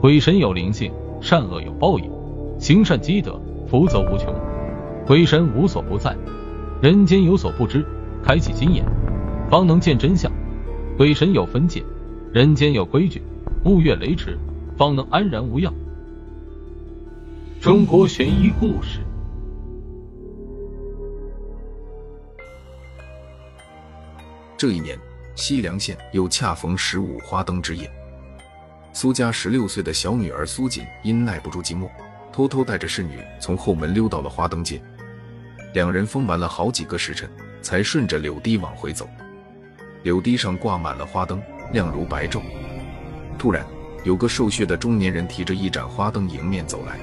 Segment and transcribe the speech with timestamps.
[0.00, 2.08] 鬼神有灵性，善恶有报应，
[2.60, 4.32] 行善积德，福泽无穷。
[5.04, 6.16] 鬼神无所不在，
[6.80, 7.84] 人间有所不知，
[8.22, 8.84] 开启心眼，
[9.50, 10.30] 方能见真相。
[10.96, 11.82] 鬼神有分界，
[12.32, 13.20] 人间有规矩，
[13.64, 14.38] 勿越雷池，
[14.76, 15.74] 方能安然无恙。
[17.60, 19.00] 中国悬疑故事。
[24.56, 24.96] 这一年，
[25.34, 27.90] 西凉县又恰逢十五花灯之夜。
[28.92, 31.88] 苏家十六岁的小女儿苏锦因耐不住寂寞，
[32.32, 34.80] 偷偷带着侍女从后门溜到了花灯街。
[35.74, 37.28] 两人疯玩了好几个时辰，
[37.62, 39.08] 才顺着柳堤往回走。
[40.02, 41.40] 柳堤上挂满了花灯，
[41.72, 42.40] 亮如白昼。
[43.38, 43.64] 突然，
[44.02, 46.98] 有个瘦削的中年人提着一盏花灯迎面走来。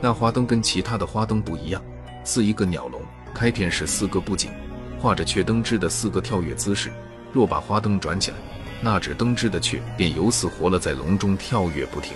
[0.00, 1.82] 那花灯跟其他的花灯不一样，
[2.24, 3.00] 似一个鸟笼，
[3.34, 4.50] 开片是四个布景。
[4.98, 6.90] 画着雀灯枝的四个跳跃姿势，
[7.32, 8.36] 若把花灯转起来，
[8.80, 12.12] 那只灯枝的雀便由似活了在笼中跳跃不停。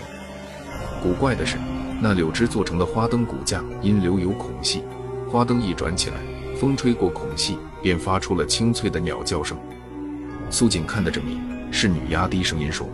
[1.02, 1.56] 古怪的是，
[2.00, 4.82] 那柳枝做成的花灯骨架因留有孔隙，
[5.28, 6.16] 花灯一转起来，
[6.58, 9.58] 风吹过孔隙，便发出了清脆的鸟叫声。
[10.50, 12.88] 苏锦看得这迷，侍女压低声音说：“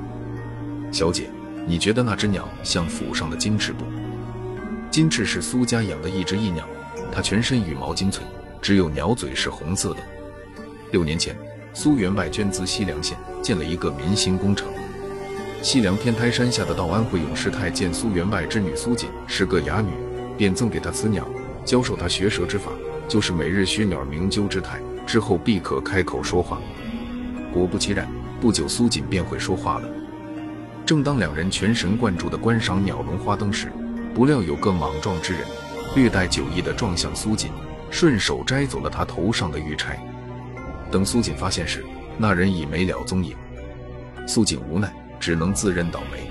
[0.92, 1.28] 小姐，
[1.66, 3.84] 你觉得那只鸟像府上的金翅不？
[4.90, 6.66] 金翅是苏家养的一只异鸟，
[7.12, 8.24] 它全身羽毛金翠。”
[8.62, 10.00] 只有鸟嘴是红色的。
[10.90, 11.36] 六年前，
[11.78, 14.66] 苏员外捐资西凉县建了一个民心工程。
[15.60, 19.90] 西凉天台山下的道安会永师太见苏员外之女苏锦是个哑女，
[20.38, 21.28] 便赠给她此鸟，
[21.66, 22.70] 教授她学舌之法，
[23.06, 26.58] 就是每日学鸟鸣啾之态，之后必可开口说话。
[27.52, 28.08] 果不其然，
[28.40, 29.88] 不久苏锦便会说话了。
[30.86, 33.70] 正当两人全神贯注地观赏鸟笼花灯时，
[34.14, 35.42] 不料有个莽撞之人，
[35.94, 37.50] 略带酒意地撞向苏锦。
[37.90, 40.02] 顺手摘走了他头上的玉钗。
[40.90, 41.84] 等苏锦发现时，
[42.16, 43.36] 那人已没了踪影。
[44.26, 46.30] 苏锦无奈，只能自认倒霉。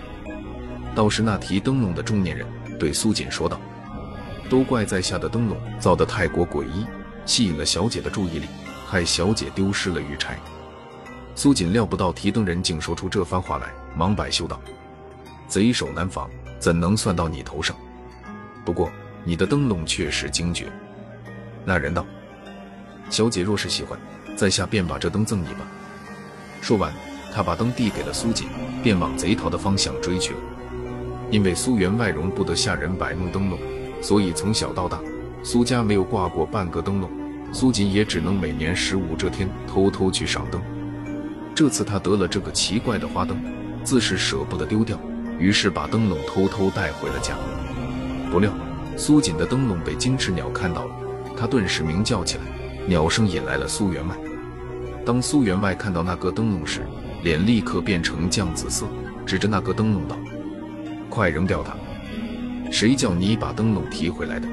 [0.95, 2.45] 倒是那提灯笼的中年人
[2.79, 3.59] 对苏锦说道
[4.49, 6.85] ：“都怪在下的灯笼造得太过诡异，
[7.25, 8.47] 吸引了小姐的注意力，
[8.85, 10.37] 害小姐丢失了玉钗。”
[11.35, 14.59] 苏锦料不到提灯人竟说出这番话来，忙摆袖道
[15.49, 16.29] ：“贼手难防，
[16.59, 17.75] 怎能算到你头上？
[18.63, 18.89] 不过
[19.25, 20.71] 你的灯笼确实精绝。”
[21.65, 22.05] 那人道
[23.11, 23.99] ：“小姐若是喜欢，
[24.35, 25.67] 在下便把这灯赠你吧。”
[26.61, 26.93] 说完，
[27.33, 28.47] 他把灯递给了苏锦，
[28.83, 30.39] 便往贼逃的方向追去了。
[31.31, 33.59] 因为苏员外容不得下人摆弄灯笼，
[34.01, 34.99] 所以从小到大，
[35.43, 37.09] 苏家没有挂过半个灯笼。
[37.51, 40.61] 苏锦也只能每年十五这天偷偷去赏灯。
[41.53, 43.37] 这次他得了这个奇怪的花灯，
[43.83, 44.99] 自是舍不得丢掉，
[45.39, 47.35] 于是把灯笼偷偷带回了家。
[48.31, 48.51] 不料，
[48.97, 50.95] 苏锦的灯笼被金翅鸟看到了。
[51.37, 52.43] 他顿时鸣叫起来，
[52.87, 54.15] 鸟声引来了苏员外。
[55.05, 56.85] 当苏员外看到那个灯笼时，
[57.23, 58.87] 脸立刻变成酱紫色，
[59.25, 60.17] 指着那个灯笼道
[61.09, 61.75] ：“快扔掉它！
[62.71, 64.47] 谁叫你把灯笼提回来的？”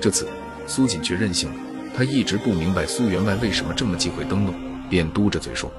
[0.00, 0.28] 这次
[0.66, 1.56] 苏锦却任性了，
[1.96, 4.54] 他一直不明白苏员外为什么这么忌讳灯笼，
[4.88, 5.72] 便嘟着嘴说：“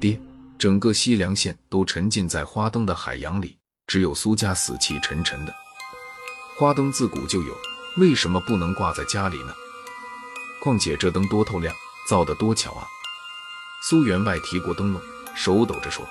[0.00, 0.20] 爹，
[0.58, 3.56] 整个西凉县都沉浸在花灯的海洋里，
[3.86, 5.54] 只有苏家死气沉沉的。
[6.58, 7.54] 花灯自古就有。”
[7.98, 9.52] 为什么不能挂在家里呢？
[10.62, 11.74] 况且这灯多透亮，
[12.10, 12.88] 造得多巧啊！
[13.84, 15.00] 苏员外提过灯笼，
[15.36, 16.04] 手抖着说：“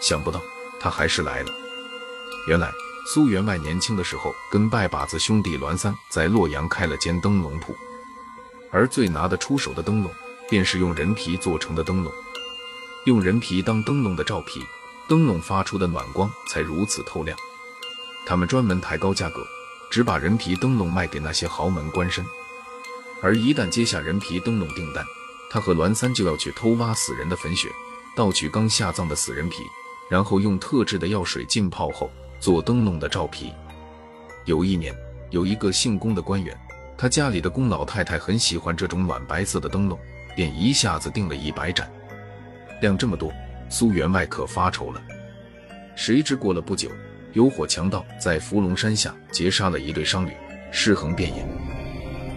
[0.00, 0.40] 想不到
[0.78, 1.50] 他还是来了。”
[2.46, 2.70] 原来
[3.12, 7.74] 苏员外年轻的时候跟拜把子兄弟栾三在洛阳开了间灯笼铺，
[8.70, 10.12] 而最拿得出手的灯笼
[10.48, 12.12] 便是用人皮做成的灯笼。
[13.04, 14.64] 用人皮当灯笼的罩皮，
[15.08, 17.36] 灯笼发出的暖光才如此透亮。
[18.28, 19.44] 他们专门抬高价格。
[19.90, 22.24] 只把人皮灯笼卖给那些豪门官绅，
[23.22, 25.04] 而一旦接下人皮灯笼订单，
[25.50, 27.68] 他和栾三就要去偷挖死人的坟穴，
[28.16, 29.62] 盗取刚下葬的死人皮，
[30.08, 33.52] 然后用特制的药水浸泡后做灯笼的罩皮。
[34.46, 34.94] 有一年，
[35.30, 36.58] 有一个姓龚的官员，
[36.96, 39.98] 他家里的龚老太太很喜欢这种暖白色的灯笼，
[40.34, 41.90] 便一下子订了一百盏，
[42.80, 43.32] 量这么多，
[43.68, 45.02] 苏员外可发愁了。
[45.94, 46.90] 谁知过了不久。
[47.32, 50.32] 有伙强盗在伏龙山下劫杀了一对商旅，
[50.72, 51.59] 尸横遍野。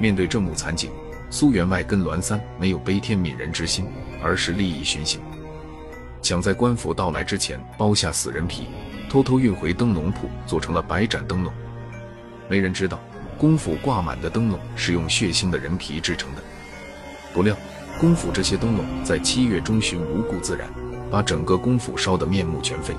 [0.03, 0.91] 面对这幕惨景，
[1.29, 3.85] 苏员外跟栾三没有悲天悯人之心，
[4.21, 5.21] 而是利益熏心，
[6.21, 8.67] 想在官府到来之前剥下死人皮，
[9.09, 11.53] 偷偷运回灯笼铺，做成了百盏灯笼。
[12.49, 12.99] 没人知道，
[13.37, 16.41] 公府挂满的灯笼是用血腥的人皮制成的。
[17.33, 17.55] 不料，
[17.97, 20.67] 公府这些灯笼在七月中旬无故自燃，
[21.09, 22.93] 把整个公府烧得面目全非。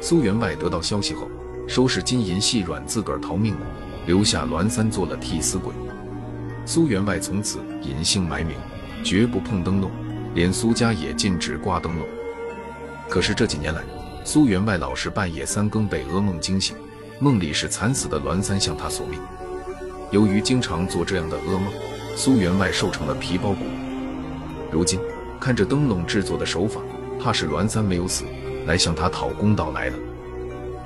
[0.00, 1.30] 苏员外得到消息后，
[1.68, 3.66] 收拾金银细软，自个儿逃命了，
[4.06, 5.74] 留下栾三做了替死鬼。
[6.66, 8.56] 苏员外从此隐姓埋名，
[9.02, 9.90] 绝不碰灯笼，
[10.34, 12.06] 连苏家也禁止挂灯笼。
[13.08, 13.82] 可是这几年来，
[14.24, 16.76] 苏员外老是半夜三更被噩梦惊醒，
[17.18, 19.18] 梦里是惨死的栾三向他索命。
[20.12, 21.72] 由于经常做这样的噩梦，
[22.14, 23.64] 苏员外瘦成了皮包骨。
[24.70, 25.00] 如今
[25.40, 26.80] 看着灯笼制作的手法，
[27.20, 28.24] 怕是栾三没有死，
[28.66, 29.96] 来向他讨公道来了。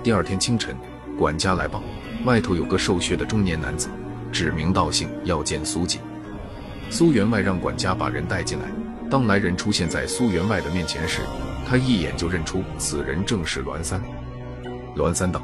[0.02, 0.74] 第二天清晨，
[1.18, 1.82] 管家来报，
[2.24, 3.88] 外头有个瘦削的中年男子，
[4.34, 6.00] 指名道姓要见苏锦。
[6.90, 8.64] 苏员外让管家把人带进来。
[9.08, 11.20] 当来人出现在苏员外的面前时，
[11.64, 14.02] 他一眼就认出此人正是栾三。
[14.96, 15.40] 栾三道：“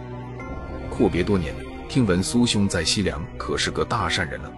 [0.90, 1.54] 阔别多年，
[1.88, 4.50] 听闻苏兄在西凉可是个大善人呢。”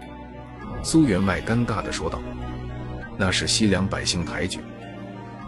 [0.82, 2.18] 苏员外尴尬地说道
[3.18, 4.60] ：“那是西凉百姓抬举。”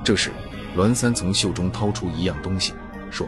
[0.04, 0.30] 这时，
[0.76, 2.74] 栾三从袖中掏出一样东西，
[3.10, 3.26] 说：“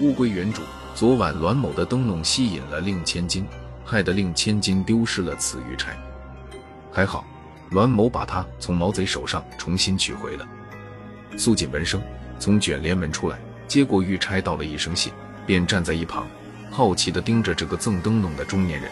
[0.00, 0.62] 物归原主。
[0.94, 3.46] 昨晚栾某的灯笼吸引了令千金，
[3.84, 5.96] 害得令千金丢失了此玉钗。
[6.90, 7.24] 还好，
[7.70, 10.46] 栾某把它从毛贼手上重新取回了。”
[11.36, 12.02] 苏锦闻声，
[12.38, 15.10] 从卷帘门出来，接过玉钗，道了一声谢，
[15.46, 16.26] 便站在一旁，
[16.70, 18.90] 好奇地盯着这个赠灯笼的中年人。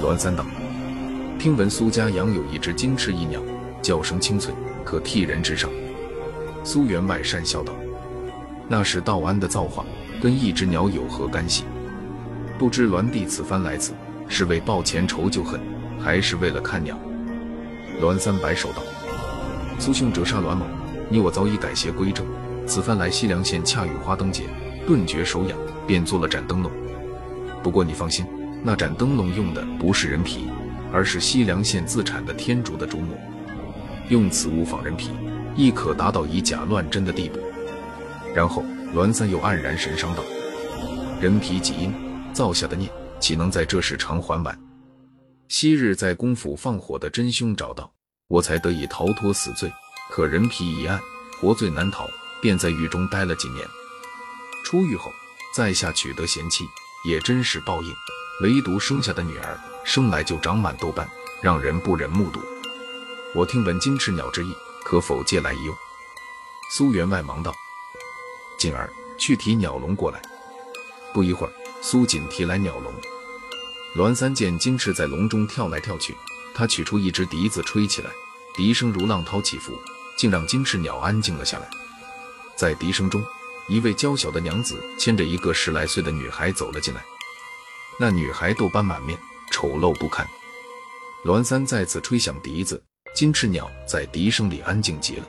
[0.00, 0.44] 栾三道
[1.40, 3.40] ：“听闻苏家养有一只金翅翼鸟，
[3.80, 4.54] 叫声清脆，
[4.84, 5.70] 可替人之上。”
[6.62, 7.72] 苏员外讪笑道
[8.68, 9.86] ：“那是道安的造化，
[10.20, 11.64] 跟一只鸟有何干系？
[12.58, 13.92] 不知栾弟此番来此，
[14.28, 15.60] 是为报前仇旧恨，
[16.00, 16.98] 还是为了看鸟？”
[18.00, 18.82] 栾三摆手道
[19.78, 20.66] ：“苏兄折杀栾某。”
[21.10, 22.26] 你我早已改邪归正，
[22.66, 24.42] 此番来西凉县恰遇花灯节，
[24.86, 25.56] 顿觉手痒，
[25.86, 26.70] 便做了盏灯笼。
[27.62, 28.26] 不过你放心，
[28.62, 30.50] 那盏灯笼用的不是人皮，
[30.92, 33.16] 而是西凉县自产的天竺的竹木，
[34.10, 35.12] 用此物仿人皮，
[35.56, 37.38] 亦可达到以假乱真的地步。
[38.34, 38.62] 然后
[38.92, 40.22] 栾三又黯然神伤道
[41.22, 41.90] ：“人皮几因，
[42.38, 42.88] 造下的孽，
[43.18, 44.56] 岂能在这时偿还完？
[45.48, 47.92] 昔日在公府放火的真凶找到，
[48.28, 49.68] 我才得以逃脱死罪。”
[50.08, 51.00] 可人皮一案，
[51.40, 52.06] 活罪难逃，
[52.40, 53.66] 便在狱中待了几年。
[54.64, 55.10] 出狱后，
[55.52, 56.64] 在下取得贤妻，
[57.04, 57.92] 也真是报应。
[58.44, 61.10] 唯独生下的女儿，生来就长满痘斑，
[61.42, 62.38] 让人不忍目睹。
[63.34, 64.54] 我听闻金翅鸟之意，
[64.84, 65.74] 可否借来一用？
[66.70, 67.52] 苏员外忙道
[68.60, 68.88] ：“锦儿，
[69.18, 70.22] 去提鸟笼过来。”
[71.12, 72.92] 不一会儿，苏锦提来鸟笼。
[73.94, 76.14] 栾三见金翅在笼中跳来跳去，
[76.54, 78.10] 他取出一只笛子吹起来，
[78.54, 79.72] 笛声如浪涛起伏。
[80.18, 81.70] 竟让金翅鸟安静了下来。
[82.56, 83.24] 在笛声中，
[83.68, 87.00] 一位娇小的娘子牵着一个十来岁的女孩走了进来。
[88.00, 89.16] 那女孩痘斑满面，
[89.52, 90.26] 丑陋不堪。
[91.24, 92.82] 栾三再次吹响笛子，
[93.14, 95.24] 金翅鸟在笛声里安静极了。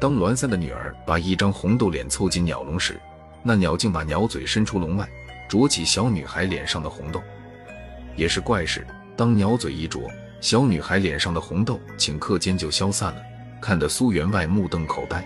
[0.00, 2.98] 当栾三的女儿把一张红豆脸凑进鸟笼时，
[3.42, 5.06] 那鸟竟把鸟嘴伸出笼外，
[5.50, 7.20] 啄起小女孩脸上的红豆。
[8.14, 8.86] 也是怪事，
[9.16, 10.08] 当鸟嘴一啄，
[10.40, 13.20] 小女孩脸上的红豆顷刻间就消散了。
[13.60, 15.24] 看得苏员外目瞪口呆。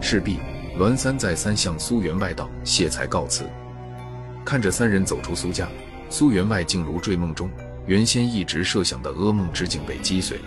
[0.00, 0.38] 事毕，
[0.78, 3.44] 栾三再三向苏员外道谢，才告辞。
[4.42, 5.68] 看着三人走出苏家，
[6.08, 7.50] 苏员外竟如坠梦中，
[7.86, 10.44] 原先一直设想的噩梦之境被击碎了。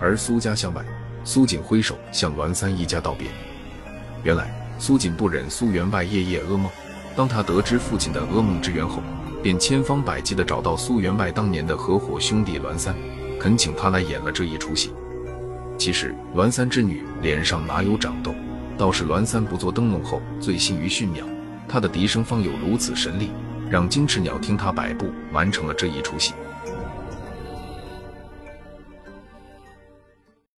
[0.00, 0.82] 而苏家巷外，
[1.22, 3.28] 苏锦挥手向栾三一家道别。
[4.24, 6.70] 原来苏锦不忍苏员外夜夜噩梦，
[7.18, 9.02] 当他得知父亲的噩梦之源后，
[9.42, 12.94] 便千方百计地找到苏员外当年的合伙兄弟栾三，
[13.40, 14.92] 恳请他来演了这一出戏。
[15.76, 18.32] 其实栾三之女脸上哪有长痘，
[18.76, 21.24] 倒是栾三不做灯笼后醉心于驯鸟，
[21.66, 23.30] 他的笛声方有如此神力，
[23.68, 26.34] 让金翅鸟听他摆布完成了这一出戏。